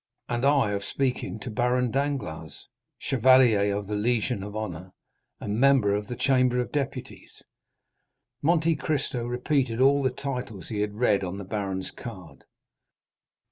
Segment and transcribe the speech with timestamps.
[0.27, 2.65] "And I of speaking to Baron Danglars,
[2.97, 4.93] chevalier of the Legion of Honor,
[5.39, 7.43] and member of the Chamber of Deputies?"
[8.41, 12.45] Monte Cristo repeated all the titles he had read on the baron's card.